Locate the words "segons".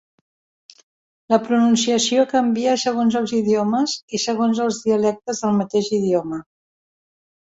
2.83-3.17, 4.25-4.61